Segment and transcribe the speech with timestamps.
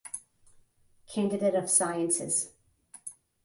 [1.05, 2.49] Candidate of Sciences.